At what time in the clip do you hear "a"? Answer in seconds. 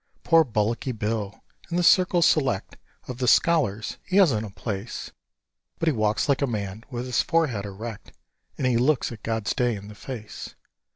4.47-4.49, 6.41-6.47